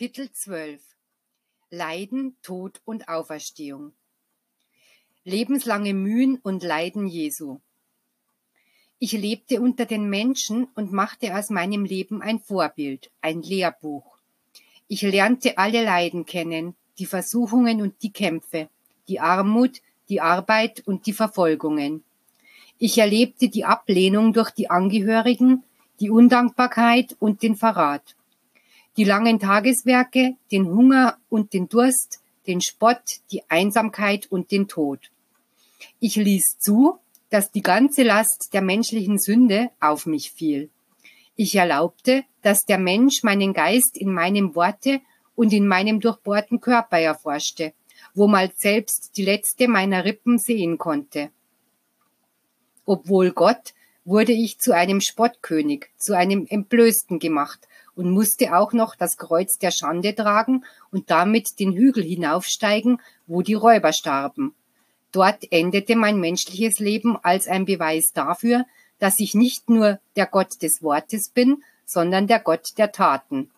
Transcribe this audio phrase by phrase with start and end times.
[0.00, 0.80] Kapitel 12
[1.68, 3.92] Leiden, Tod und Auferstehung
[5.24, 7.58] Lebenslange Mühen und Leiden Jesu
[8.98, 14.16] Ich lebte unter den Menschen und machte aus meinem Leben ein Vorbild, ein Lehrbuch.
[14.88, 18.70] Ich lernte alle Leiden kennen, die Versuchungen und die Kämpfe,
[19.06, 22.04] die Armut, die Arbeit und die Verfolgungen.
[22.78, 25.62] Ich erlebte die Ablehnung durch die Angehörigen,
[26.00, 28.16] die Undankbarkeit und den Verrat.
[28.96, 35.10] Die langen Tageswerke, den Hunger und den Durst, den Spott, die Einsamkeit und den Tod.
[36.00, 36.98] Ich ließ zu,
[37.30, 40.70] dass die ganze Last der menschlichen Sünde auf mich fiel.
[41.36, 45.00] Ich erlaubte, dass der Mensch meinen Geist in meinem Worte
[45.36, 47.72] und in meinem durchbohrten Körper erforschte,
[48.14, 51.30] wo mal selbst die letzte meiner Rippen sehen konnte.
[52.84, 53.72] Obwohl Gott
[54.04, 57.68] wurde ich zu einem Spottkönig, zu einem Entblößten gemacht
[58.00, 63.42] und musste auch noch das Kreuz der Schande tragen und damit den Hügel hinaufsteigen, wo
[63.42, 64.54] die Räuber starben.
[65.12, 68.64] Dort endete mein menschliches Leben als ein Beweis dafür,
[69.00, 73.50] dass ich nicht nur der Gott des Wortes bin, sondern der Gott der Taten.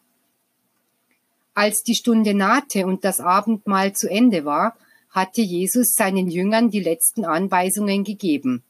[1.54, 4.76] Als die Stunde nahte und das Abendmahl zu Ende war,
[5.10, 8.64] hatte Jesus seinen Jüngern die letzten Anweisungen gegeben.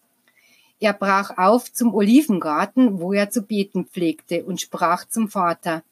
[0.83, 5.85] Er brach auf zum Olivengarten, wo er zu beten pflegte, und sprach zum Vater,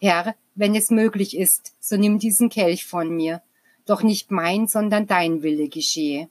[0.00, 3.40] Herr, wenn es möglich ist, so nimm diesen Kelch von mir,
[3.86, 6.28] doch nicht mein, sondern dein Wille geschehe.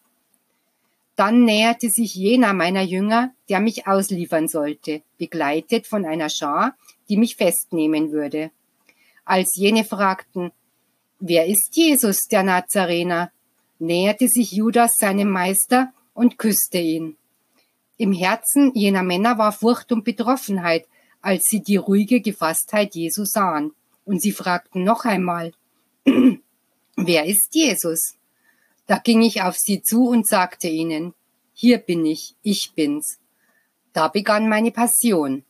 [1.16, 6.76] Dann näherte sich jener meiner Jünger, der mich ausliefern sollte, begleitet von einer Schar,
[7.08, 8.52] die mich festnehmen würde.
[9.24, 10.52] Als jene fragten,
[11.22, 13.32] Wer ist Jesus, der Nazarener?
[13.80, 17.16] näherte sich Judas seinem Meister und küsste ihn.
[18.02, 20.88] Im Herzen jener Männer war Furcht und Betroffenheit,
[21.22, 23.76] als sie die ruhige Gefasstheit Jesu sahen.
[24.06, 25.52] Und sie fragten noch einmal,
[26.96, 28.16] wer ist Jesus?
[28.88, 31.14] Da ging ich auf sie zu und sagte ihnen,
[31.54, 33.20] hier bin ich, ich bin's.
[33.94, 35.44] Da begann meine Passion.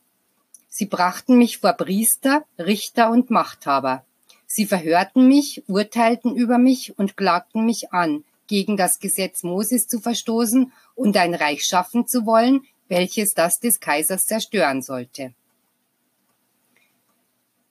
[0.68, 4.04] Sie brachten mich vor Priester, Richter und Machthaber.
[4.46, 10.02] Sie verhörten mich, urteilten über mich und klagten mich an, gegen das Gesetz Moses zu
[10.02, 15.34] verstoßen und ein Reich schaffen zu wollen, welches das des Kaisers zerstören sollte.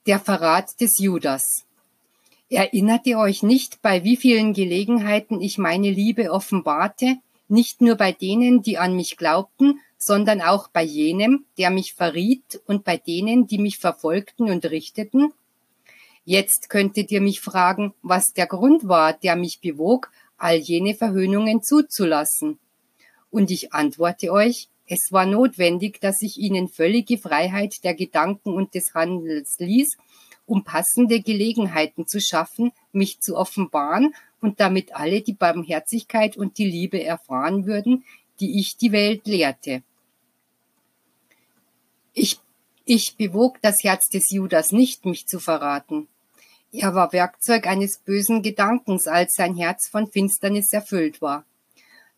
[0.07, 1.65] Der Verrat des Judas.
[2.49, 7.17] Erinnert ihr euch nicht, bei wie vielen Gelegenheiten ich meine Liebe offenbarte,
[7.47, 12.61] nicht nur bei denen, die an mich glaubten, sondern auch bei jenem, der mich verriet
[12.65, 15.33] und bei denen, die mich verfolgten und richteten?
[16.25, 21.61] Jetzt könntet ihr mich fragen, was der Grund war, der mich bewog, all jene Verhöhnungen
[21.61, 22.57] zuzulassen.
[23.31, 28.75] Und ich antworte euch, es war notwendig, dass ich ihnen völlige Freiheit der Gedanken und
[28.75, 29.97] des Handels ließ,
[30.45, 36.69] um passende Gelegenheiten zu schaffen, mich zu offenbaren und damit alle die Barmherzigkeit und die
[36.69, 38.03] Liebe erfahren würden,
[38.41, 39.81] die ich die Welt lehrte.
[42.13, 42.39] Ich,
[42.83, 46.09] ich bewog das Herz des Judas nicht, mich zu verraten.
[46.73, 51.45] Er war Werkzeug eines bösen Gedankens, als sein Herz von Finsternis erfüllt war.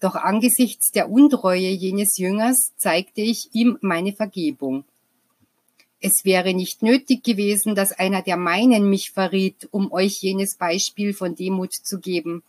[0.03, 4.83] Doch angesichts der Untreue jenes Jüngers zeigte ich ihm meine Vergebung.
[6.01, 11.13] Es wäre nicht nötig gewesen, dass einer der meinen mich verriet, um euch jenes Beispiel
[11.13, 12.43] von Demut zu geben.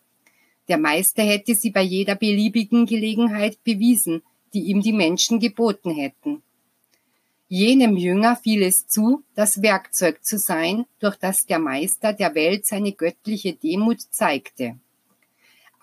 [0.66, 4.22] Der Meister hätte sie bei jeder beliebigen Gelegenheit bewiesen,
[4.52, 6.42] die ihm die Menschen geboten hätten.
[7.46, 12.66] Jenem Jünger fiel es zu, das Werkzeug zu sein, durch das der Meister der Welt
[12.66, 14.80] seine göttliche Demut zeigte.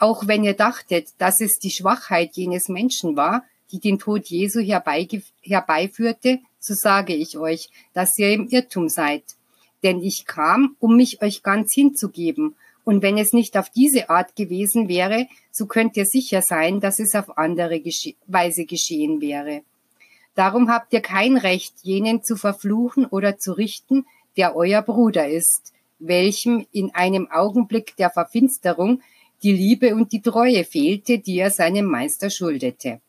[0.01, 4.59] Auch wenn ihr dachtet, dass es die Schwachheit jenes Menschen war, die den Tod Jesu
[4.59, 9.23] herbeiführte, so sage ich euch, dass ihr im Irrtum seid.
[9.83, 14.35] Denn ich kam, um mich euch ganz hinzugeben, und wenn es nicht auf diese Art
[14.35, 17.79] gewesen wäre, so könnt ihr sicher sein, dass es auf andere
[18.25, 19.61] Weise geschehen wäre.
[20.33, 25.73] Darum habt ihr kein Recht, jenen zu verfluchen oder zu richten, der euer Bruder ist,
[25.99, 29.03] welchem in einem Augenblick der Verfinsterung
[29.43, 33.01] die Liebe und die Treue fehlte, die er seinem Meister schuldete.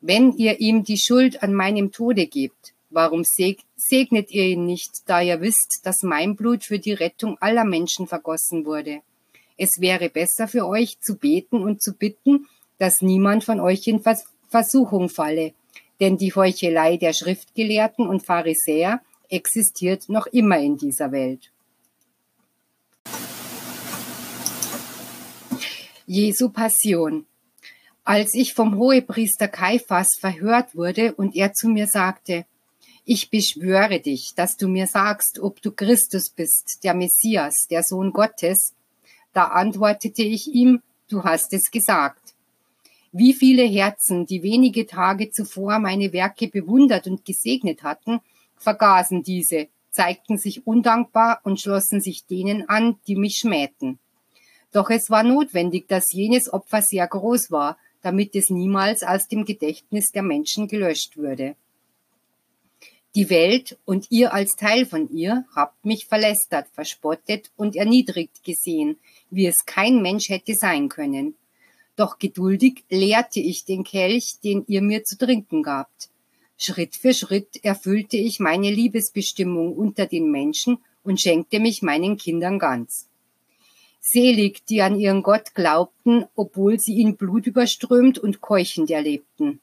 [0.00, 5.22] Wenn ihr ihm die Schuld an meinem Tode gebt, warum segnet ihr ihn nicht, da
[5.22, 9.00] ihr wisst, dass mein Blut für die Rettung aller Menschen vergossen wurde?
[9.56, 12.46] Es wäre besser für euch zu beten und zu bitten,
[12.78, 14.02] dass niemand von euch in
[14.48, 15.54] Versuchung falle,
[16.00, 19.00] denn die Heuchelei der Schriftgelehrten und Pharisäer
[19.30, 21.53] existiert noch immer in dieser Welt.
[26.06, 27.24] Jesu Passion.
[28.04, 32.44] Als ich vom Hohepriester Kaiphas verhört wurde und er zu mir sagte,
[33.06, 38.12] Ich beschwöre dich, dass du mir sagst, ob du Christus bist, der Messias, der Sohn
[38.12, 38.74] Gottes.
[39.32, 42.34] Da antwortete ich ihm, du hast es gesagt.
[43.10, 48.20] Wie viele Herzen, die wenige Tage zuvor meine Werke bewundert und gesegnet hatten,
[48.56, 53.98] vergaßen diese, zeigten sich undankbar und schlossen sich denen an, die mich schmähten.
[54.74, 59.44] Doch es war notwendig, dass jenes Opfer sehr groß war, damit es niemals aus dem
[59.44, 61.54] Gedächtnis der Menschen gelöscht würde.
[63.14, 68.96] Die Welt und ihr als Teil von ihr habt mich verlästert, verspottet und erniedrigt gesehen,
[69.30, 71.36] wie es kein Mensch hätte sein können.
[71.94, 76.08] Doch geduldig leerte ich den Kelch, den ihr mir zu trinken gabt.
[76.58, 82.58] Schritt für Schritt erfüllte ich meine Liebesbestimmung unter den Menschen und schenkte mich meinen Kindern
[82.58, 83.06] ganz.
[84.06, 89.60] Selig, die an ihren Gott glaubten, obwohl sie ihn blutüberströmt und keuchend erlebten.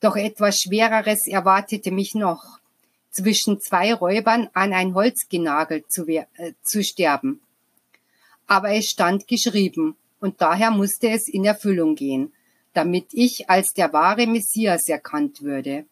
[0.00, 2.58] Doch etwas Schwereres erwartete mich noch,
[3.12, 6.24] zwischen zwei Räubern an ein Holz genagelt zu, äh,
[6.64, 7.40] zu sterben.
[8.48, 12.32] Aber es stand geschrieben, und daher musste es in Erfüllung gehen,
[12.72, 15.86] damit ich als der wahre Messias erkannt würde.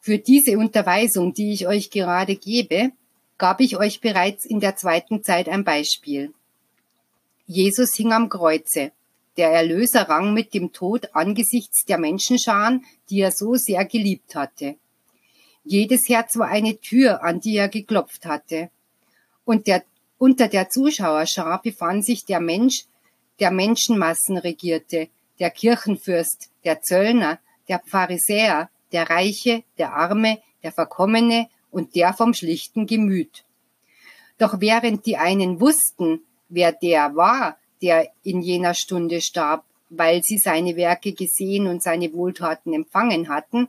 [0.00, 2.92] Für diese Unterweisung, die ich euch gerade gebe,
[3.38, 6.32] gab ich euch bereits in der zweiten Zeit ein Beispiel.
[7.46, 8.92] Jesus hing am Kreuze,
[9.36, 14.76] der Erlöser rang mit dem Tod angesichts der Menschenscharen, die er so sehr geliebt hatte.
[15.64, 18.70] Jedes Herz war eine Tür, an die er geklopft hatte.
[19.44, 19.82] Und der,
[20.18, 22.84] unter der Zuschauerschar befand sich der Mensch,
[23.40, 25.08] der Menschenmassen regierte,
[25.40, 27.38] der Kirchenfürst, der Zöllner,
[27.68, 33.44] der Pharisäer, der Reiche, der Arme, der Verkommene und der vom schlichten Gemüt.
[34.38, 40.38] Doch während die einen wussten, wer der war, der in jener Stunde starb, weil sie
[40.38, 43.68] seine Werke gesehen und seine Wohltaten empfangen hatten,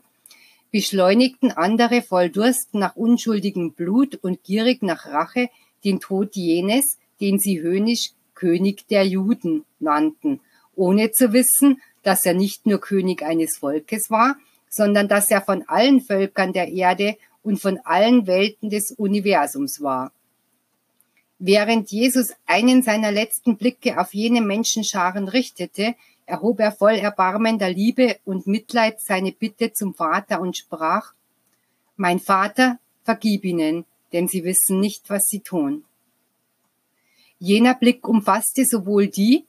[0.71, 5.49] beschleunigten andere voll Durst nach unschuldigem Blut und gierig nach Rache
[5.83, 10.41] den Tod jenes, den sie höhnisch König der Juden nannten,
[10.75, 14.35] ohne zu wissen, dass er nicht nur König eines Volkes war,
[14.69, 17.15] sondern dass er von allen Völkern der Erde
[17.45, 20.11] und von allen Welten des Universums war.
[21.37, 25.95] Während Jesus einen seiner letzten Blicke auf jene Menschenscharen richtete,
[26.25, 31.13] erhob er voll erbarmender Liebe und Mitleid seine Bitte zum Vater und sprach,
[31.97, 35.83] Mein Vater, vergib ihnen, denn sie wissen nicht, was sie tun.
[37.37, 39.45] Jener Blick umfasste sowohl die,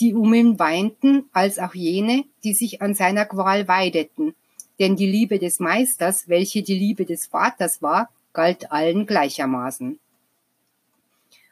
[0.00, 4.34] die um ihn weinten, als auch jene, die sich an seiner Qual weideten,
[4.78, 9.98] denn die Liebe des Meisters, welche die Liebe des Vaters war, galt allen gleichermaßen.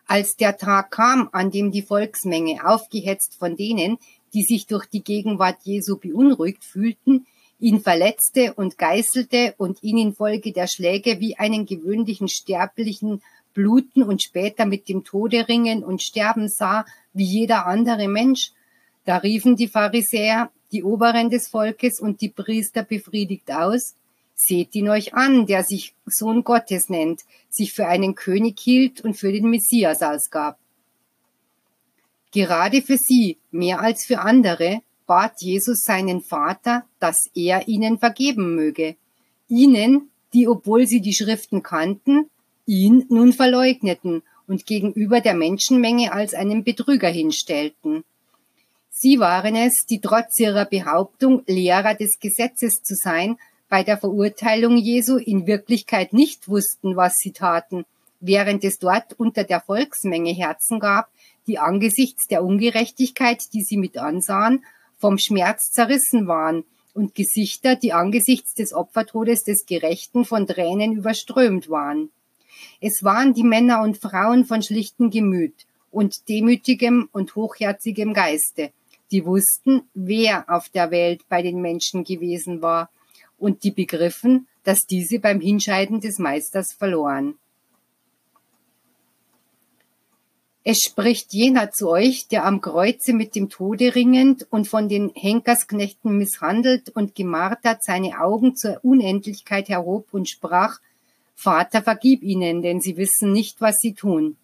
[0.06, 3.98] Als der Tag kam, an dem die Volksmenge, aufgehetzt von denen,
[4.34, 7.26] die sich durch die Gegenwart Jesu beunruhigt fühlten,
[7.60, 13.22] ihn verletzte und geißelte und ihn infolge der Schläge wie einen gewöhnlichen Sterblichen
[13.54, 18.52] bluten und später mit dem Tode ringen und sterben sah, wie jeder andere Mensch,
[19.04, 23.94] da riefen die Pharisäer, die Oberen des Volkes und die Priester befriedigt aus,
[24.42, 29.12] Seht ihn euch an, der sich Sohn Gottes nennt, sich für einen König hielt und
[29.12, 30.58] für den Messias ausgab.
[32.32, 38.54] Gerade für sie, mehr als für andere, bat Jesus seinen Vater, dass er ihnen vergeben
[38.54, 38.96] möge.
[39.48, 42.30] Ihnen, die, obwohl sie die Schriften kannten,
[42.64, 48.04] ihn nun verleugneten und gegenüber der Menschenmenge als einen Betrüger hinstellten.
[48.90, 54.76] Sie waren es, die trotz ihrer Behauptung, Lehrer des Gesetzes zu sein, bei der Verurteilung
[54.76, 57.86] Jesu in Wirklichkeit nicht wussten, was sie taten,
[58.18, 61.08] während es dort unter der Volksmenge Herzen gab,
[61.46, 64.64] die angesichts der Ungerechtigkeit, die sie mit ansahen,
[64.98, 71.70] vom Schmerz zerrissen waren und Gesichter, die angesichts des Opfertodes des Gerechten von Tränen überströmt
[71.70, 72.10] waren.
[72.80, 75.54] Es waren die Männer und Frauen von schlichtem Gemüt
[75.90, 78.72] und demütigem und hochherzigem Geiste,
[79.10, 82.90] die wussten, wer auf der Welt bei den Menschen gewesen war
[83.38, 87.34] und die begriffen, dass diese beim Hinscheiden des Meisters verloren.
[90.62, 95.10] Es spricht jener zu euch, der am Kreuze mit dem Tode ringend und von den
[95.14, 100.78] Henkersknechten misshandelt und gemartert seine Augen zur Unendlichkeit erhob und sprach,
[101.34, 104.36] Vater, vergib ihnen, denn sie wissen nicht, was sie tun.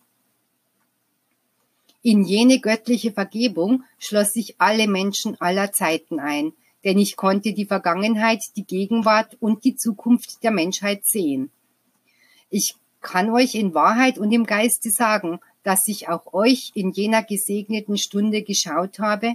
[2.07, 6.53] In jene göttliche Vergebung schloss sich alle Menschen aller Zeiten ein,
[6.85, 11.51] denn ich konnte die Vergangenheit, die Gegenwart und die Zukunft der Menschheit sehen.
[12.49, 17.25] Ich kann euch in Wahrheit und im Geiste sagen, dass ich auch euch in jener
[17.25, 19.35] gesegneten Stunde geschaut habe,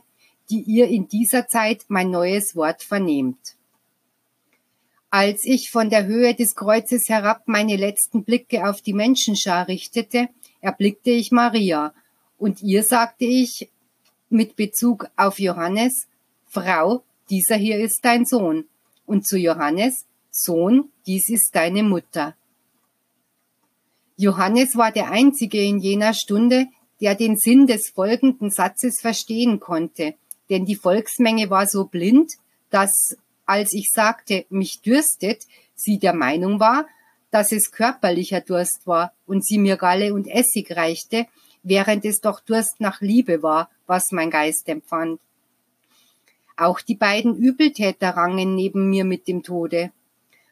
[0.49, 3.57] die ihr in dieser Zeit mein neues Wort vernehmt.
[5.09, 10.29] Als ich von der Höhe des Kreuzes herab meine letzten Blicke auf die Menschenschar richtete,
[10.61, 11.93] erblickte ich Maria,
[12.41, 13.69] und ihr sagte ich
[14.29, 16.07] mit Bezug auf Johannes,
[16.48, 18.65] Frau, dieser hier ist dein Sohn,
[19.05, 22.36] und zu Johannes, Sohn, dies ist deine Mutter.
[24.17, 26.65] Johannes war der Einzige in jener Stunde,
[27.00, 30.15] der den Sinn des folgenden Satzes verstehen konnte,
[30.50, 32.31] denn die Volksmenge war so blind,
[32.71, 35.45] dass, als ich sagte, mich dürstet,
[35.75, 36.88] sie der Meinung war,
[37.29, 41.27] dass es körperlicher Durst war und sie mir Galle und Essig reichte,
[41.63, 45.19] während es doch Durst nach Liebe war, was mein Geist empfand.
[46.57, 49.91] Auch die beiden Übeltäter rangen neben mir mit dem Tode.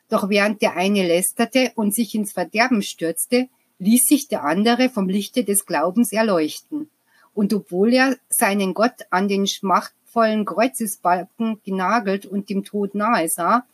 [0.09, 3.47] Doch während der eine lästerte und sich ins Verderben stürzte,
[3.77, 6.89] ließ sich der andere vom Lichte des Glaubens erleuchten.
[7.33, 13.65] Und obwohl er seinen Gott an den schmachtvollen Kreuzesbalken genagelt und dem Tod nahe sah,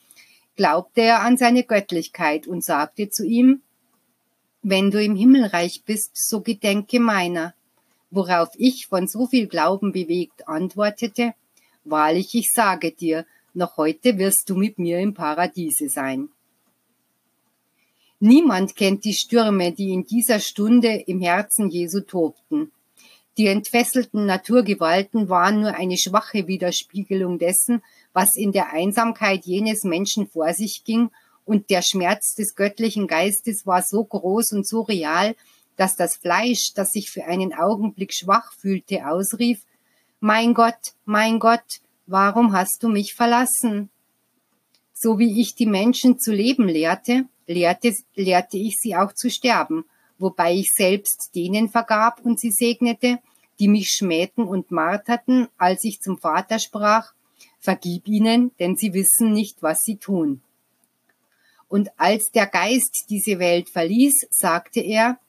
[0.55, 3.61] glaubte er an seine Göttlichkeit und sagte zu ihm,
[4.67, 7.53] wenn du im Himmelreich bist, so gedenke meiner.
[8.09, 11.35] Worauf ich von so viel Glauben bewegt antwortete,
[11.83, 16.29] wahrlich ich sage dir, noch heute wirst du mit mir im Paradiese sein.
[18.19, 22.71] Niemand kennt die Stürme, die in dieser Stunde im Herzen Jesu tobten.
[23.37, 30.27] Die entfesselten Naturgewalten waren nur eine schwache Widerspiegelung dessen, was in der Einsamkeit jenes Menschen
[30.27, 31.11] vor sich ging,
[31.45, 35.35] und der Schmerz des göttlichen Geistes war so groß und so real,
[35.77, 39.61] dass das Fleisch, das sich für einen Augenblick schwach fühlte, ausrief
[40.19, 43.89] Mein Gott, mein Gott, warum hast du mich verlassen?
[44.93, 49.85] So wie ich die Menschen zu leben lehrte, lehrte, lehrte ich sie auch zu sterben,
[50.17, 53.19] wobei ich selbst denen vergab und sie segnete,
[53.59, 57.13] die mich schmähten und marterten, als ich zum Vater sprach,
[57.59, 60.41] Vergib ihnen, denn sie wissen nicht, was sie tun.
[61.67, 65.19] Und als der Geist diese Welt verließ, sagte er,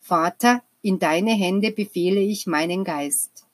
[0.00, 3.44] Vater, in deine Hände befehle ich meinen Geist.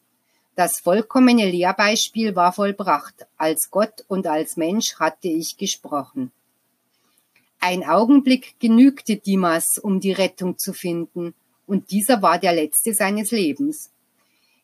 [0.57, 3.27] Das vollkommene Lehrbeispiel war vollbracht.
[3.37, 6.31] Als Gott und als Mensch hatte ich gesprochen.
[7.59, 11.35] Ein Augenblick genügte Dimas, um die Rettung zu finden,
[11.67, 13.91] und dieser war der letzte seines Lebens.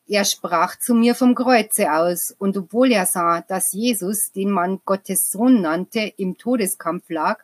[0.07, 4.81] Er sprach zu mir vom Kreuze aus, und obwohl er sah, dass Jesus, den man
[4.85, 7.43] Gottes Sohn nannte, im Todeskampf lag,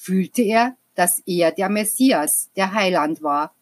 [0.00, 3.54] fühlte er, dass er der Messias, der Heiland war,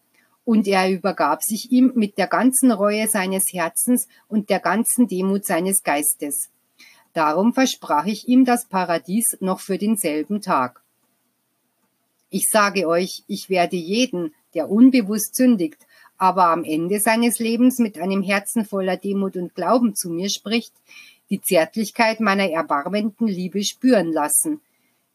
[0.45, 5.45] und er übergab sich ihm mit der ganzen Reue seines Herzens und der ganzen Demut
[5.45, 6.49] seines Geistes.
[7.13, 10.83] Darum versprach ich ihm das Paradies noch für denselben Tag.
[12.31, 15.87] Ich sage euch, ich werde jeden, der unbewusst sündigt,
[16.19, 20.73] aber am Ende seines Lebens mit einem Herzen voller Demut und Glauben zu mir spricht,
[21.31, 24.61] die Zärtlichkeit meiner erbarmenden Liebe spüren lassen,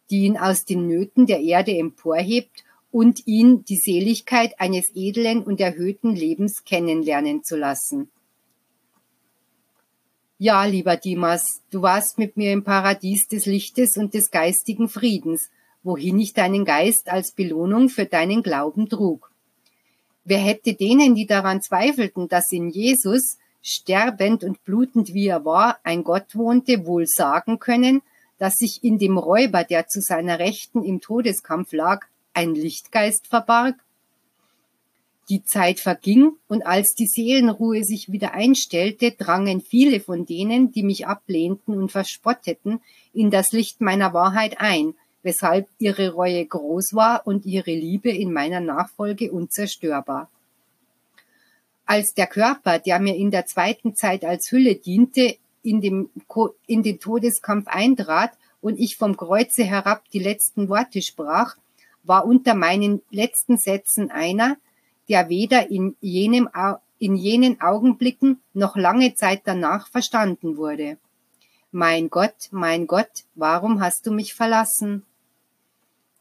[0.09, 5.59] die ihn aus den Nöten der Erde emporhebt und ihn die Seligkeit eines edlen und
[5.59, 8.09] erhöhten Lebens kennenlernen zu lassen.
[10.37, 15.49] Ja, lieber Dimas, du warst mit mir im Paradies des Lichtes und des geistigen Friedens,
[15.83, 19.31] wohin ich deinen Geist als Belohnung für deinen Glauben trug.
[20.25, 25.79] Wer hätte denen, die daran zweifelten, dass in Jesus, sterbend und blutend wie er war,
[25.83, 28.01] ein Gott wohnte, wohl sagen können,
[28.43, 33.75] dass sich in dem Räuber, der zu seiner Rechten im Todeskampf lag, ein Lichtgeist verbarg?
[35.29, 40.83] Die Zeit verging, und als die Seelenruhe sich wieder einstellte, drangen viele von denen, die
[40.83, 42.81] mich ablehnten und verspotteten,
[43.13, 48.33] in das Licht meiner Wahrheit ein, weshalb ihre Reue groß war und ihre Liebe in
[48.33, 50.29] meiner Nachfolge unzerstörbar.
[51.85, 56.09] Als der Körper, der mir in der zweiten Zeit als Hülle diente, in, dem,
[56.67, 61.55] in den Todeskampf eintrat und ich vom Kreuze herab die letzten Worte sprach,
[62.03, 64.57] war unter meinen letzten Sätzen einer,
[65.09, 66.49] der weder in, jenem,
[66.99, 70.97] in jenen Augenblicken noch lange Zeit danach verstanden wurde.
[71.71, 75.03] Mein Gott, mein Gott, warum hast du mich verlassen?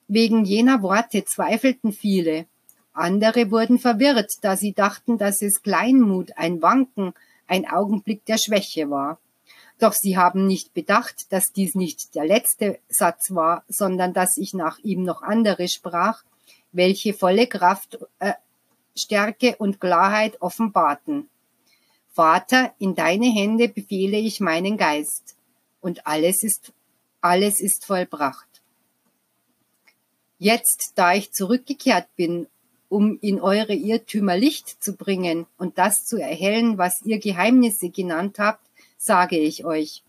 [0.09, 2.47] Wegen jener Worte zweifelten viele.
[2.93, 7.15] Andere wurden verwirrt, da sie dachten, dass es Kleinmut, ein Wanken,
[7.47, 9.19] ein Augenblick der Schwäche war.
[9.83, 14.55] Doch sie haben nicht bedacht, dass dies nicht der letzte Satz war, sondern dass ich
[14.55, 16.23] nach ihm noch andere sprach,
[16.71, 18.35] welche volle Kraft, äh,
[18.97, 21.29] Stärke und Klarheit offenbarten.
[22.13, 25.35] Vater, in deine Hände befehle ich meinen Geist,
[25.81, 26.73] und alles ist,
[27.21, 28.63] alles ist vollbracht.
[30.39, 32.47] Jetzt, da ich zurückgekehrt bin,
[32.89, 38.39] um in eure Irrtümer Licht zu bringen und das zu erhellen, was ihr Geheimnisse genannt
[38.39, 38.65] habt,
[39.03, 40.03] sage ich euch.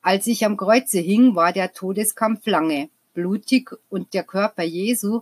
[0.00, 2.88] Als ich am Kreuze hing, war der Todeskampf lange.
[3.14, 5.20] blutig und der Körper Jesu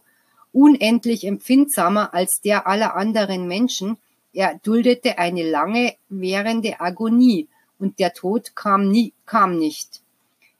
[0.52, 3.96] unendlich empfindsamer als der aller anderen Menschen,
[4.32, 7.48] er duldete eine lange währende Agonie
[7.80, 10.02] und der Tod kam nie, kam nicht.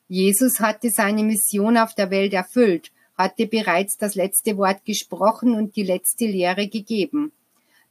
[0.09, 5.77] Jesus hatte seine Mission auf der Welt erfüllt, hatte bereits das letzte Wort gesprochen und
[5.77, 7.31] die letzte Lehre gegeben.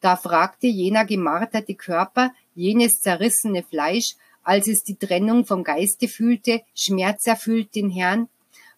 [0.01, 4.15] Da fragte jener gemarterte Körper, jenes zerrissene Fleisch,
[4.49, 8.29] als es die Trennung vom Geiste fühlte, schmerzerfüllt den Herrn,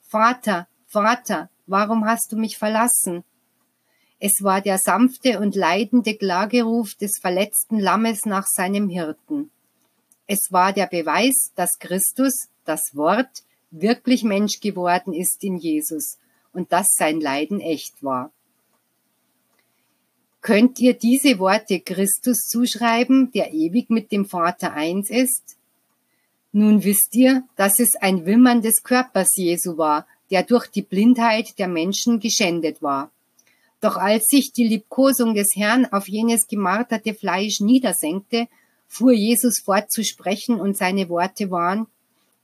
[0.02, 3.24] Vater, Vater, warum hast du mich verlassen?
[4.20, 9.50] Es war der sanfte und leidende Klageruf des verletzten Lammes nach seinem Hirten.
[10.28, 16.18] Es war der Beweis, dass Christus, das Wort, wirklich Mensch geworden ist in Jesus
[16.52, 18.30] und dass sein Leiden echt war.
[20.42, 25.56] Könnt ihr diese Worte Christus zuschreiben, der ewig mit dem Vater eins ist?
[26.54, 31.58] Nun wisst ihr, dass es ein Wimmern des Körpers Jesu war, der durch die Blindheit
[31.60, 33.12] der Menschen geschändet war.
[33.80, 38.48] Doch als sich die Liebkosung des Herrn auf jenes gemarterte Fleisch niedersenkte,
[38.88, 41.88] fuhr Jesus fort zu sprechen und seine Worte waren,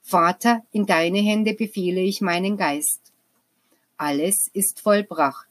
[0.02, 3.02] Vater, in deine Hände befehle ich meinen Geist.
[3.98, 5.48] Alles ist vollbracht.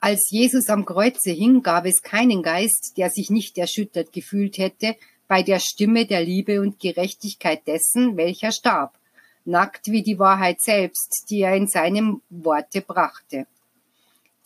[0.00, 4.96] Als Jesus am Kreuze hing, gab es keinen Geist, der sich nicht erschüttert gefühlt hätte
[5.32, 8.98] bei der Stimme der Liebe und Gerechtigkeit dessen, welcher starb,
[9.46, 13.46] nackt wie die Wahrheit selbst, die er in seinem Worte brachte.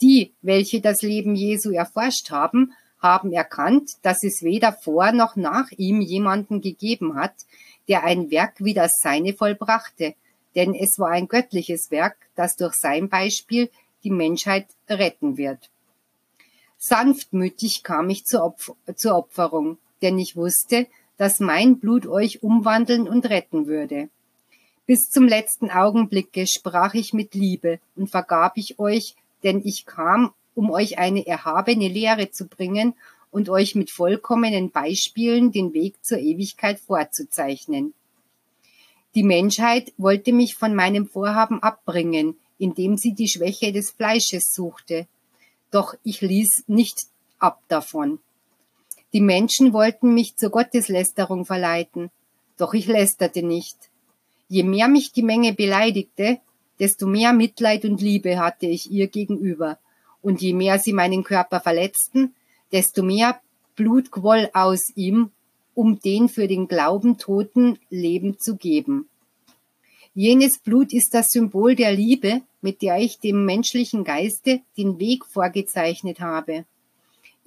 [0.01, 5.73] Die, welche das Leben Jesu erforscht haben, haben erkannt, dass es weder vor noch nach
[5.73, 7.35] ihm jemanden gegeben hat,
[7.89, 10.15] der ein Werk wie das seine vollbrachte,
[10.55, 13.71] denn es war ein göttliches Werk, das durch sein Beispiel
[14.05, 15.69] die Menschheit retten wird.
[16.79, 23.09] Sanftmütig kam ich zur, Opf zur Opferung, denn ich wusste, dass mein Blut euch umwandeln
[23.09, 24.09] und retten würde.
[24.87, 30.33] Bis zum letzten Augenblicke sprach ich mit Liebe und vergab ich euch denn ich kam,
[30.55, 32.95] um euch eine erhabene Lehre zu bringen
[33.31, 37.95] und euch mit vollkommenen Beispielen den Weg zur Ewigkeit vorzuzeichnen.
[39.15, 45.07] Die Menschheit wollte mich von meinem Vorhaben abbringen, indem sie die Schwäche des Fleisches suchte.
[45.71, 47.07] Doch ich ließ nicht
[47.39, 48.19] ab davon.
[49.17, 52.11] Die Menschen wollten mich zur Gotteslästerung verleiten,
[52.59, 53.79] doch ich lästerte nicht.
[54.47, 56.39] Je mehr mich die Menge beleidigte,
[56.79, 59.79] desto mehr Mitleid und Liebe hatte ich ihr gegenüber,
[60.21, 62.35] und je mehr sie meinen Körper verletzten,
[62.73, 63.41] desto mehr
[63.75, 65.31] Blut quoll aus ihm,
[65.73, 69.09] um den für den Glauben Toten Leben zu geben.
[70.13, 75.25] Jenes Blut ist das Symbol der Liebe, mit der ich dem menschlichen Geiste den Weg
[75.25, 76.67] vorgezeichnet habe.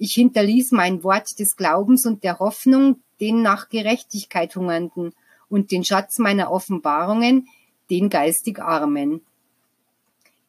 [0.02, 5.12] Ich hinterließ mein Wort des Glaubens und der Hoffnung den nach Gerechtigkeit hungernden
[5.50, 7.48] und den Schatz meiner Offenbarungen,
[7.90, 9.20] den geistig Armen.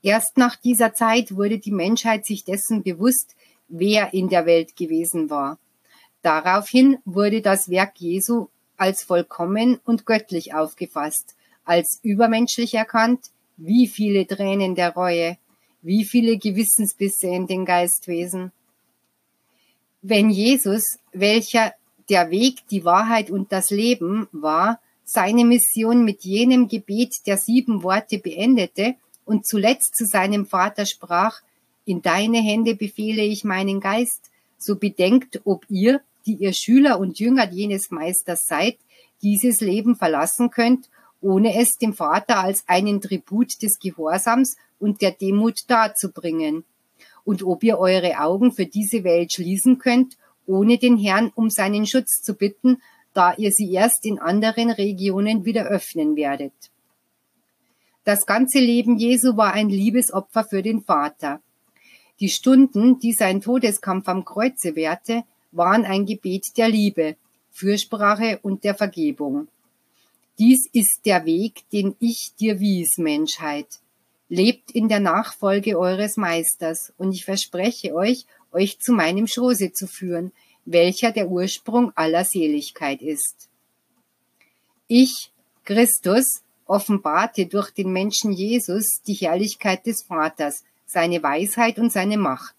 [0.02, 3.36] Erst nach dieser Zeit wurde die Menschheit sich dessen bewusst,
[3.68, 5.60] wer in der Welt gewesen war.
[6.22, 11.36] Daraufhin wurde das Werk Jesu als vollkommen und göttlich aufgefasst,
[11.66, 13.26] als übermenschlich erkannt,
[13.58, 15.38] wie viele Tränen der Reue,
[15.82, 18.54] wie viele Gewissensbisse in den Geistwesen.
[20.02, 21.74] Wenn Jesus, welcher
[22.10, 27.84] der Weg, die Wahrheit und das Leben war, seine Mission mit jenem Gebet der sieben
[27.84, 31.42] Worte beendete und zuletzt zu seinem Vater sprach,
[31.86, 37.20] in deine Hände befehle ich meinen Geist, so bedenkt, ob ihr, die ihr Schüler und
[37.20, 38.78] Jünger jenes Meisters seid,
[39.22, 40.90] dieses Leben verlassen könnt,
[41.22, 46.64] ohne es dem Vater als einen Tribut des Gehorsams und der Demut darzubringen.
[47.24, 51.86] Und ob ihr eure Augen für diese Welt schließen könnt, ohne den Herrn um seinen
[51.86, 52.78] Schutz zu bitten
[53.14, 56.54] da ihr sie erst in anderen Regionen wieder öffnen werdet.
[58.04, 61.42] Das ganze Leben Jesu war ein Liebesopfer für den Vater.
[62.20, 67.16] Die Stunden, die sein Todeskampf am Kreuze währte, waren ein Gebet der Liebe,
[67.52, 69.50] Fürsprache und der Vergebung.
[70.40, 73.68] Dies ist der Weg, den ich dir wies, Menschheit.
[74.34, 79.88] Lebt in der Nachfolge eures Meisters, und ich verspreche euch, euch zu meinem Schoße zu
[79.88, 80.32] führen,
[80.64, 83.50] welcher der Ursprung aller Seligkeit ist.
[84.88, 85.34] Ich,
[85.66, 92.56] Christus, offenbarte durch den Menschen Jesus die Herrlichkeit des Vaters, seine Weisheit und seine Macht.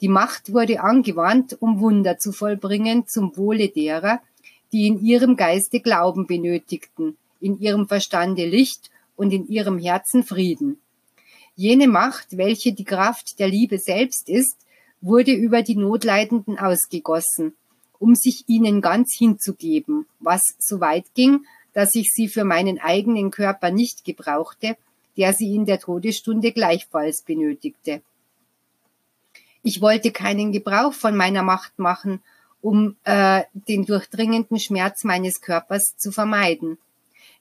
[0.00, 4.20] Die Macht wurde angewandt, um Wunder zu vollbringen zum Wohle derer,
[4.72, 10.80] die in ihrem Geiste Glauben benötigten, in ihrem Verstande Licht und in ihrem Herzen Frieden.
[11.58, 14.58] Jene Macht, welche die Kraft der Liebe selbst ist,
[15.00, 17.56] wurde über die Notleidenden ausgegossen,
[17.98, 23.32] um sich ihnen ganz hinzugeben, was so weit ging, dass ich sie für meinen eigenen
[23.32, 24.76] Körper nicht gebrauchte,
[25.16, 28.02] der sie in der Todesstunde gleichfalls benötigte.
[29.64, 32.20] Ich wollte keinen Gebrauch von meiner Macht machen,
[32.60, 36.78] um äh, den durchdringenden Schmerz meines Körpers zu vermeiden.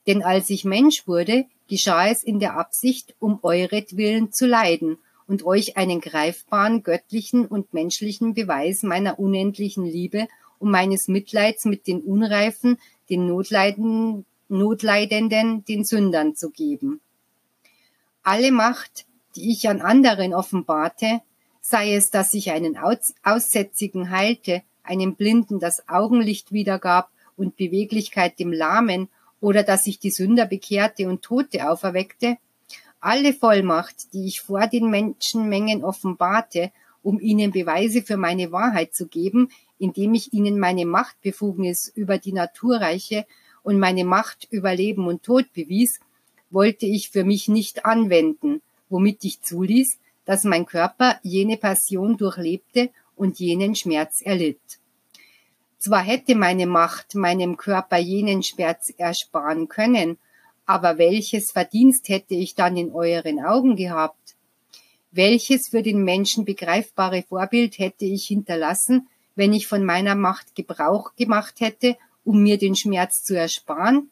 [0.08, 5.44] Denn als ich Mensch wurde, geschah es in der Absicht, um euretwillen zu leiden und
[5.44, 10.28] euch einen greifbaren göttlichen und menschlichen Beweis meiner unendlichen Liebe
[10.60, 12.78] und meines Mitleids mit den Unreifen,
[13.10, 17.02] den Notleiden, Notleidenden, den Sündern zu geben.
[18.24, 21.22] Alle Macht, die ich an anderen offenbarte,
[21.60, 22.78] sei es, dass ich einen
[23.24, 29.10] Aussätzigen heilte, einem Blinden das Augenlicht wiedergab und Beweglichkeit dem Lahmen,
[29.42, 32.38] oder dass ich die Sünder bekehrte und Tote auferweckte,
[33.00, 36.72] alle Vollmacht, die ich vor den Menschenmengen offenbarte,
[37.04, 42.34] um ihnen Beweise für meine Wahrheit zu geben, indem ich ihnen meine Machtbefugnis über die
[42.34, 43.26] Naturreiche
[43.64, 46.00] und meine Macht über Leben und Tod bewies,
[46.50, 52.90] wollte ich für mich nicht anwenden, womit ich zuließ, dass mein Körper jene Passion durchlebte
[53.16, 54.80] und jenen Schmerz erlitt.
[55.80, 60.18] Zwar hätte meine Macht meinem Körper jenen Schmerz ersparen können,
[60.66, 64.36] aber welches Verdienst hätte ich dann in euren Augen gehabt?
[65.12, 71.16] Welches für den Menschen begreifbare Vorbild hätte ich hinterlassen, wenn ich von meiner Macht Gebrauch
[71.16, 74.10] gemacht hätte, um mir den Schmerz zu ersparen?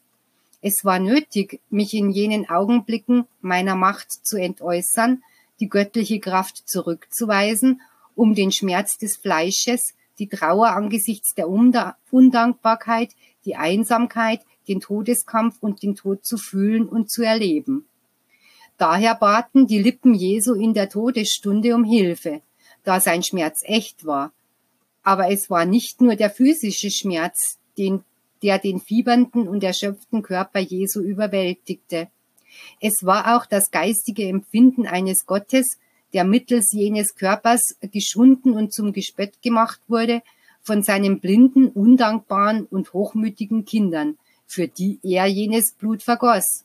[0.61, 5.23] Es war nötig, mich in jenen Augenblicken meiner Macht zu entäußern,
[5.59, 7.81] die göttliche Kraft zurückzuweisen,
[8.15, 13.11] um den Schmerz des Fleisches, die Trauer angesichts der Undankbarkeit,
[13.45, 17.85] die Einsamkeit, den Todeskampf und den Tod zu fühlen und zu erleben.
[18.77, 22.41] Daher baten die Lippen Jesu in der Todesstunde um Hilfe,
[22.83, 24.33] da sein Schmerz echt war.
[25.03, 28.03] Aber es war nicht nur der physische Schmerz, den,
[28.41, 32.09] der den fiebernden und erschöpften Körper Jesu überwältigte.
[32.81, 35.77] Es war auch das geistige Empfinden eines Gottes,
[36.15, 40.21] der mittels jenes Körpers geschunden und zum Gespött gemacht wurde
[40.61, 46.63] von seinen blinden, undankbaren und hochmütigen Kindern, für die er jenes Blut vergoss.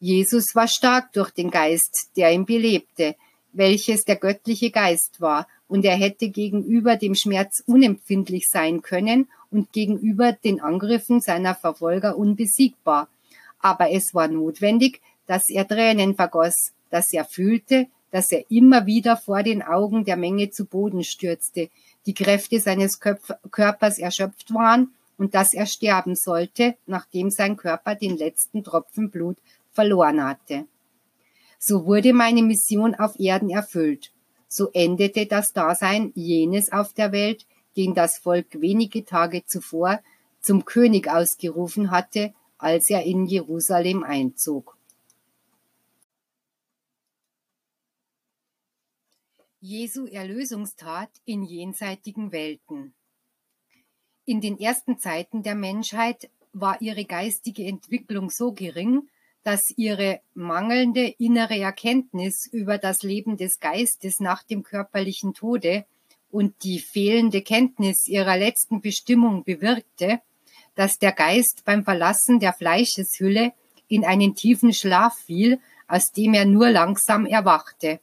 [0.00, 3.14] Jesus war stark durch den Geist, der ihn belebte,
[3.52, 9.70] welches der göttliche Geist war, und er hätte gegenüber dem Schmerz unempfindlich sein können und
[9.70, 13.08] gegenüber den Angriffen seiner Verfolger unbesiegbar.
[13.58, 19.16] Aber es war notwendig, dass er Tränen vergoss, dass er fühlte, dass er immer wieder
[19.16, 21.70] vor den Augen der Menge zu Boden stürzte,
[22.06, 27.94] die Kräfte seines Köpf Körpers erschöpft waren und dass er sterben sollte, nachdem sein Körper
[27.94, 29.36] den letzten Tropfen Blut
[29.72, 30.66] verloren hatte.
[31.58, 34.12] So wurde meine Mission auf Erden erfüllt.
[34.48, 37.44] So endete das Dasein jenes auf der Welt,
[37.76, 40.00] den das Volk wenige Tage zuvor
[40.40, 44.76] zum König ausgerufen hatte, als er in Jerusalem einzog.
[49.62, 52.94] Jesu Erlösungstat in jenseitigen Welten.
[54.24, 59.10] In den ersten Zeiten der Menschheit war ihre geistige Entwicklung so gering,
[59.42, 65.84] dass ihre mangelnde innere Erkenntnis über das Leben des Geistes nach dem körperlichen Tode
[66.30, 70.22] und die fehlende Kenntnis ihrer letzten Bestimmung bewirkte,
[70.74, 73.52] dass der Geist beim Verlassen der Fleischeshülle
[73.88, 78.00] in einen tiefen Schlaf fiel, aus dem er nur langsam erwachte.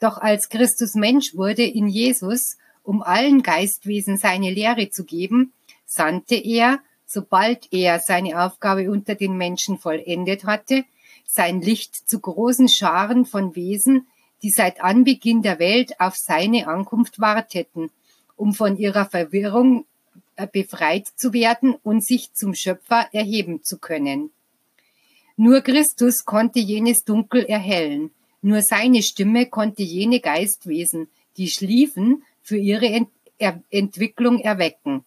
[0.00, 2.56] Doch als Christus Mensch wurde in Jesus
[2.86, 5.52] um allen Geistwesen seine Lehre zu geben,
[5.84, 10.84] sandte er, sobald er seine Aufgabe unter den Menschen vollendet hatte,
[11.26, 14.06] sein Licht zu großen Scharen von Wesen,
[14.42, 17.90] die seit Anbeginn der Welt auf seine Ankunft warteten,
[18.36, 19.84] um von ihrer Verwirrung
[20.36, 24.30] äh, befreit zu werden und sich zum Schöpfer erheben zu können.
[25.36, 28.10] Nur Christus konnte jenes Dunkel erhellen,
[28.42, 35.04] nur seine Stimme konnte jene Geistwesen, die schliefen, für ihre Ent er Entwicklung erwecken.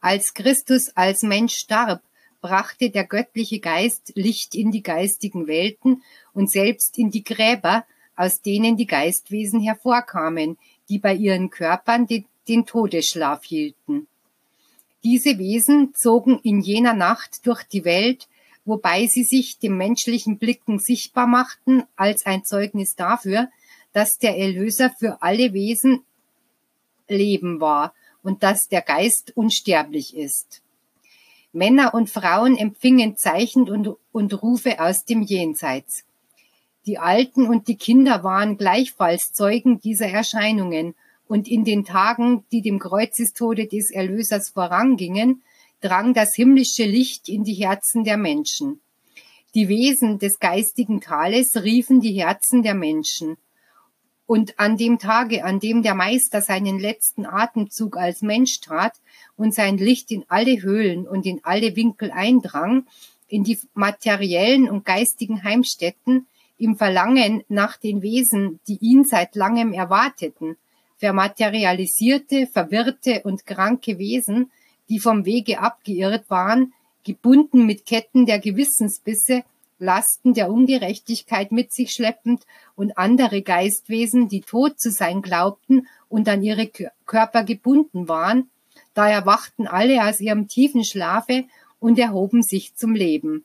[0.00, 2.02] Als Christus als Mensch starb,
[2.40, 7.84] brachte der göttliche Geist Licht in die geistigen Welten und selbst in die Gräber,
[8.16, 14.06] aus denen die Geistwesen hervorkamen, die bei ihren Körpern den, den Todesschlaf hielten.
[15.02, 18.28] Diese Wesen zogen in jener Nacht durch die Welt,
[18.64, 23.48] wobei sie sich dem menschlichen Blicken sichtbar machten als ein Zeugnis dafür,
[23.92, 26.02] dass der Erlöser für alle Wesen
[27.08, 27.92] Leben war
[28.22, 30.62] und dass der Geist unsterblich ist.
[31.52, 36.04] Männer und Frauen empfingen Zeichen und, und Rufe aus dem Jenseits.
[36.86, 40.94] Die Alten und die Kinder waren gleichfalls Zeugen dieser Erscheinungen,
[41.30, 45.42] und in den Tagen, die dem Kreuzestode des Erlösers vorangingen,
[45.80, 48.80] drang das himmlische Licht in die Herzen der Menschen.
[49.54, 53.36] Die Wesen des geistigen Tales riefen die Herzen der Menschen.
[54.26, 58.92] Und an dem Tage, an dem der Meister seinen letzten Atemzug als Mensch tat
[59.36, 62.86] und sein Licht in alle Höhlen und in alle Winkel eindrang,
[63.26, 66.26] in die materiellen und geistigen Heimstätten,
[66.58, 70.56] im Verlangen nach den Wesen, die ihn seit langem erwarteten,
[70.98, 74.52] vermaterialisierte, verwirrte und kranke Wesen,
[74.90, 76.74] die vom Wege abgeirrt waren,
[77.04, 79.44] gebunden mit Ketten der Gewissensbisse,
[79.78, 82.44] Lasten der Ungerechtigkeit mit sich schleppend
[82.76, 86.70] und andere Geistwesen, die tot zu sein glaubten und an ihre
[87.06, 88.50] Körper gebunden waren,
[88.92, 91.44] da erwachten alle aus ihrem tiefen Schlafe
[91.78, 93.44] und erhoben sich zum Leben.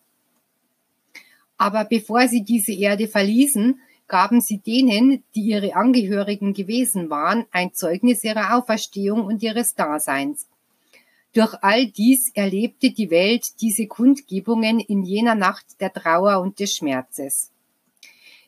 [1.58, 7.74] Aber bevor sie diese Erde verließen, gaben sie denen, die ihre Angehörigen gewesen waren, ein
[7.74, 10.48] Zeugnis ihrer Auferstehung und ihres Daseins.
[11.36, 16.74] Durch all dies erlebte die Welt diese Kundgebungen in jener Nacht der Trauer und des
[16.74, 17.52] Schmerzes.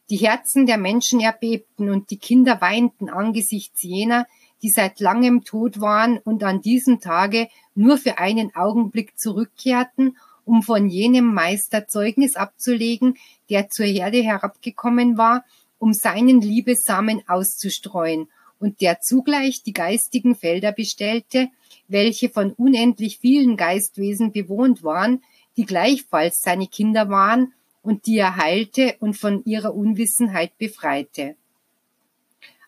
[0.10, 4.26] Die Herzen der Menschen erbebten und die Kinder weinten angesichts jener,
[4.62, 10.64] die seit langem tot waren und an diesem Tage nur für einen Augenblick zurückkehrten, um
[10.64, 13.18] von jenem Meister Zeugnis abzulegen,
[13.50, 15.44] der zur Herde herabgekommen war,
[15.78, 21.50] um seinen Liebessamen auszustreuen und der zugleich die geistigen Felder bestellte,
[21.88, 25.24] welche von unendlich vielen Geistwesen bewohnt waren,
[25.58, 31.36] die gleichfalls seine Kinder waren und die er heilte und von ihrer Unwissenheit befreite.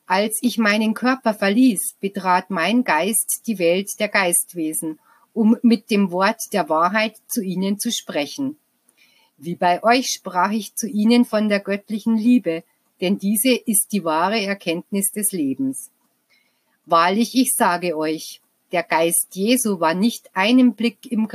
[0.06, 5.00] Als ich meinen Körper verließ, betrat mein Geist die Welt der Geistwesen,
[5.34, 8.58] um mit dem Wort der Wahrheit zu ihnen zu sprechen.
[9.38, 12.64] Wie bei euch sprach ich zu ihnen von der göttlichen Liebe,
[13.02, 15.92] denn diese ist die wahre Erkenntnis des Lebens.
[16.86, 21.28] Wahrlich, ich sage euch, der Geist Jesu war nicht einen Blick im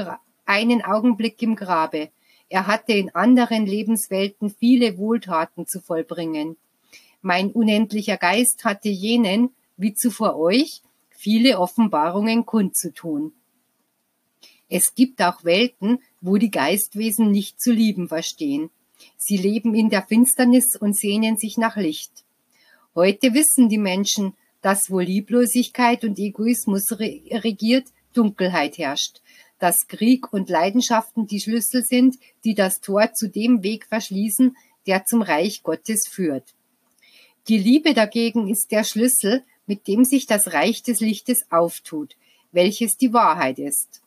[0.47, 2.11] einen Augenblick im Grabe.
[2.49, 6.57] Er hatte in anderen Lebenswelten viele Wohltaten zu vollbringen.
[7.23, 13.33] Mein unendlicher Geist hatte jenen, wie zuvor euch, viele Offenbarungen kundzutun.
[14.69, 18.71] Es gibt auch Welten, wo die Geistwesen nicht zu lieben verstehen.
[19.17, 22.25] Sie leben in der Finsternis und sehnen sich nach Licht.
[22.95, 29.21] Heute wissen die Menschen, dass wo Lieblosigkeit und Egoismus regiert, Dunkelheit herrscht,
[29.59, 35.05] dass Krieg und Leidenschaften die Schlüssel sind, die das Tor zu dem Weg verschließen, der
[35.05, 36.55] zum Reich Gottes führt.
[37.49, 42.17] Die Liebe dagegen ist der Schlüssel, mit dem sich das Reich des Lichtes auftut,
[42.53, 44.04] welches die Wahrheit ist.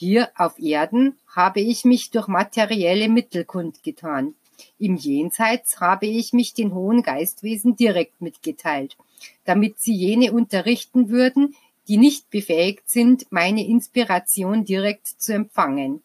[0.00, 4.36] Hier auf Erden habe ich mich durch materielle Mittel kundgetan.
[4.78, 8.96] Im Jenseits habe ich mich den hohen Geistwesen direkt mitgeteilt,
[9.44, 11.56] damit sie jene unterrichten würden,
[11.88, 16.00] die nicht befähigt sind, meine Inspiration direkt zu empfangen.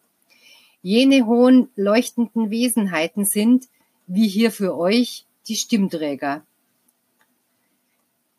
[0.82, 3.68] Jene hohen leuchtenden Wesenheiten sind,
[4.08, 6.44] wie hier für euch, die Stimmträger.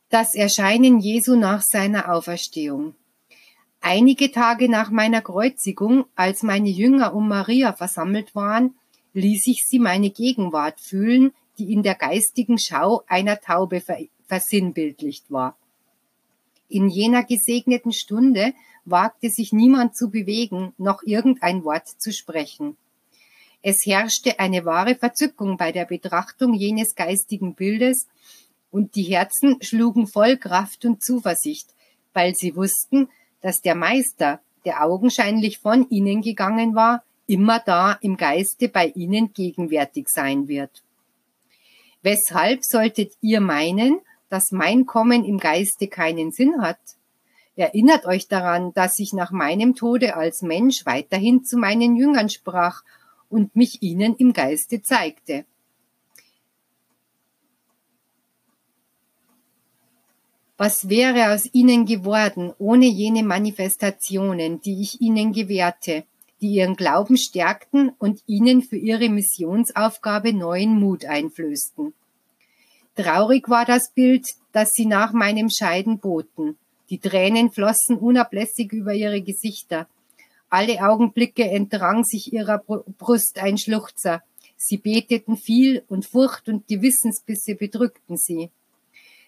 [0.10, 2.94] Das Erscheinen Jesu nach seiner Auferstehung.
[3.88, 8.74] Einige Tage nach meiner Kreuzigung, als meine Jünger um Maria versammelt waren,
[9.14, 13.84] ließ ich sie meine Gegenwart fühlen, die in der geistigen Schau einer Taube
[14.26, 15.56] versinnbildlicht war.
[16.68, 22.78] In jener gesegneten Stunde wagte sich niemand zu bewegen, noch irgendein Wort zu sprechen.
[23.62, 28.08] Es herrschte eine wahre Verzückung bei der Betrachtung jenes geistigen Bildes,
[28.72, 31.68] und die Herzen schlugen voll Kraft und Zuversicht,
[32.14, 33.10] weil sie wussten,
[33.46, 39.34] dass der Meister, der augenscheinlich von ihnen gegangen war, immer da im Geiste bei ihnen
[39.34, 40.84] gegenwärtig sein wird.
[42.02, 46.80] Weshalb solltet ihr meinen, dass mein Kommen im Geiste keinen Sinn hat?
[47.56, 52.82] Erinnert euch daran, dass ich nach meinem Tode als Mensch weiterhin zu meinen Jüngern sprach
[53.30, 55.46] und mich ihnen im Geiste zeigte.
[60.58, 66.06] Was wäre aus ihnen geworden ohne jene Manifestationen, die ich ihnen gewährte,
[66.42, 71.94] die ihren Glauben stärkten und ihnen für ihre Missionsaufgabe neuen Mut einflößten.
[72.96, 76.58] Traurig war das Bild, das sie nach meinem Scheiden boten.
[76.90, 79.88] Die Tränen flossen unablässig über ihre Gesichter.
[80.50, 84.22] Alle Augenblicke entrang sich ihrer Brust ein Schluchzer.
[84.56, 88.50] Sie beteten viel und Furcht und Gewissensbisse bedrückten sie.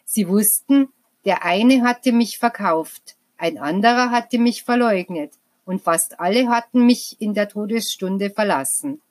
[0.05, 0.87] Sie wussten,
[1.25, 5.33] der eine hatte mich verkauft, ein anderer hatte mich verleugnet,
[5.65, 9.01] und fast alle hatten mich in der Todesstunde verlassen.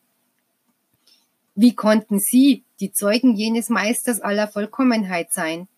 [1.54, 5.68] Wie konnten sie, die Zeugen jenes Meisters aller Vollkommenheit sein?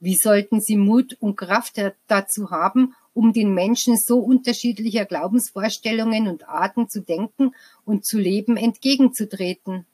[0.00, 6.48] Wie sollten sie Mut und Kraft dazu haben, um den Menschen so unterschiedlicher Glaubensvorstellungen und
[6.48, 9.86] Arten zu denken und zu leben entgegenzutreten.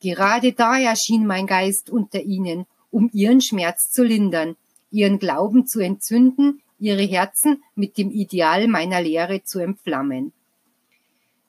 [0.00, 4.56] Gerade da erschien mein Geist unter ihnen, um ihren Schmerz zu lindern,
[4.90, 10.32] ihren Glauben zu entzünden, ihre Herzen mit dem Ideal meiner Lehre zu entflammen.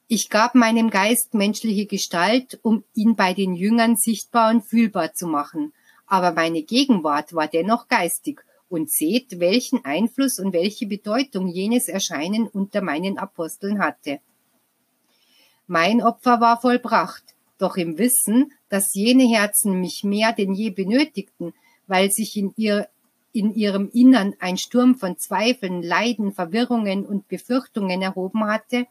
[0.08, 5.28] Ich gab meinem Geist menschliche Gestalt, um ihn bei den Jüngern sichtbar und fühlbar zu
[5.28, 5.72] machen,
[6.08, 12.48] aber meine Gegenwart war dennoch geistig und seht, welchen Einfluss und welche Bedeutung jenes Erscheinen
[12.48, 14.20] unter meinen Aposteln hatte.
[15.68, 21.54] Mein Opfer war vollbracht, doch im Wissen, dass jene Herzen mich mehr denn je benötigten,
[21.86, 22.88] weil sich in, ihr,
[23.32, 28.88] in ihrem Innern ein Sturm von Zweifeln, Leiden, Verwirrungen und Befürchtungen erhoben hatte,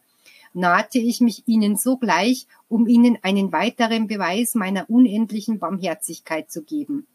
[0.53, 7.07] nahte ich mich ihnen sogleich, um ihnen einen weiteren Beweis meiner unendlichen Barmherzigkeit zu geben.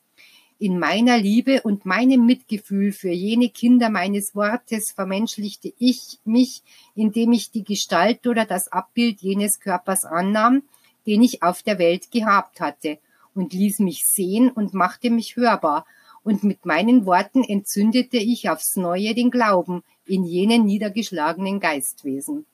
[0.58, 6.62] In meiner Liebe und meinem Mitgefühl für jene Kinder meines Wortes vermenschlichte ich mich,
[6.94, 10.62] indem ich die Gestalt oder das Abbild jenes Körpers annahm,
[11.06, 12.98] den ich auf der Welt gehabt hatte,
[13.34, 15.86] und ließ mich sehen und machte mich hörbar,
[16.24, 22.46] und mit meinen Worten entzündete ich aufs neue den Glauben in jenen niedergeschlagenen Geistwesen.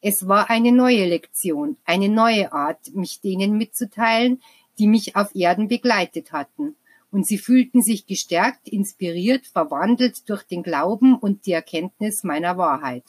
[0.00, 4.42] Es war eine neue Lektion, eine neue Art, mich denen mitzuteilen,
[4.78, 6.76] die mich auf Erden begleitet hatten
[7.10, 13.04] und sie fühlten sich gestärkt, inspiriert, verwandelt durch den Glauben und die Erkenntnis meiner Wahrheit.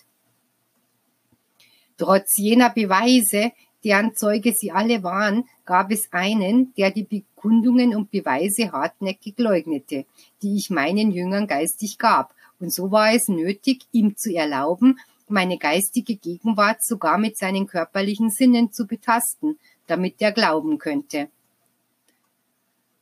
[1.97, 3.51] Trotz jener Beweise,
[3.87, 10.05] deren Zeuge sie alle waren, gab es einen, der die Bekundungen und Beweise hartnäckig leugnete,
[10.41, 15.57] die ich meinen Jüngern geistig gab, und so war es nötig, ihm zu erlauben, meine
[15.57, 21.29] geistige Gegenwart sogar mit seinen körperlichen Sinnen zu betasten, damit er glauben könnte.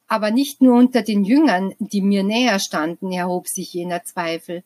[0.07, 4.63] Aber nicht nur unter den Jüngern, die mir näher standen, erhob sich jener Zweifel.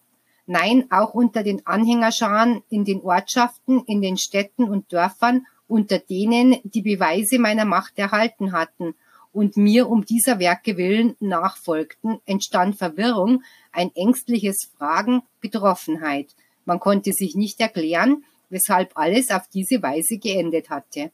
[0.47, 6.58] Nein, auch unter den Anhängerscharen in den Ortschaften, in den Städten und Dörfern, unter denen
[6.63, 8.95] die Beweise meiner Macht erhalten hatten
[9.32, 16.36] und mir um dieser Werke willen nachfolgten, entstand Verwirrung, ein ängstliches Fragen, Betroffenheit.
[16.65, 21.12] Man konnte sich nicht erklären, weshalb alles auf diese Weise geendet hatte.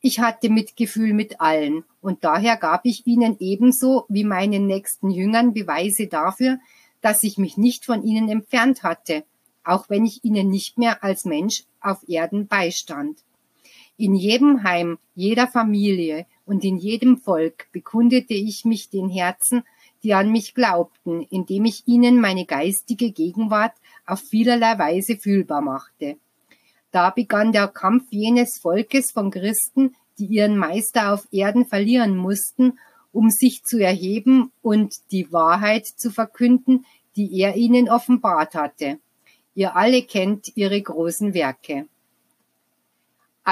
[0.00, 5.52] Ich hatte Mitgefühl mit allen, und daher gab ich ihnen ebenso wie meinen nächsten Jüngern
[5.52, 6.58] Beweise dafür,
[7.02, 9.24] dass ich mich nicht von ihnen entfernt hatte,
[9.64, 13.18] auch wenn ich ihnen nicht mehr als Mensch auf Erden beistand.
[14.00, 19.62] In jedem Heim, jeder Familie und in jedem Volk bekundete ich mich den Herzen,
[20.02, 23.74] die an mich glaubten, indem ich ihnen meine geistige Gegenwart
[24.06, 26.16] auf vielerlei Weise fühlbar machte.
[26.92, 32.78] Da begann der Kampf jenes Volkes von Christen, die ihren Meister auf Erden verlieren mussten,
[33.12, 36.86] um sich zu erheben und die Wahrheit zu verkünden,
[37.16, 38.98] die er ihnen offenbart hatte.
[39.54, 41.86] Ihr alle kennt ihre großen Werke.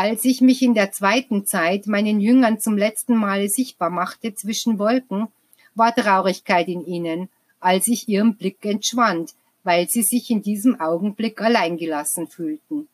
[0.01, 4.79] Als ich mich in der zweiten Zeit meinen Jüngern zum letzten Male sichtbar machte zwischen
[4.79, 5.27] Wolken,
[5.75, 9.35] war Traurigkeit in ihnen, als ich ihrem Blick entschwand,
[9.65, 12.87] weil sie sich in diesem Augenblick alleingelassen fühlten.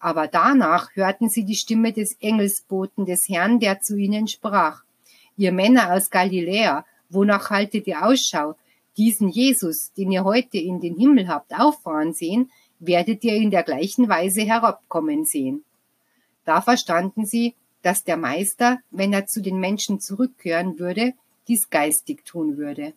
[0.00, 4.82] Aber danach hörten sie die Stimme des Engelsboten des Herrn, der zu ihnen sprach.
[5.38, 8.54] Ihr Männer aus Galiläa, wonach haltet ihr Ausschau?
[8.98, 13.62] Diesen Jesus, den ihr heute in den Himmel habt auffahren sehen, werdet ihr in der
[13.62, 15.64] gleichen Weise herabkommen sehen.
[16.44, 21.12] Da verstanden sie, dass der Meister, wenn er zu den Menschen zurückkehren würde,
[21.48, 22.92] dies geistig tun würde.